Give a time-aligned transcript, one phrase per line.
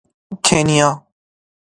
[0.45, 0.89] کنیا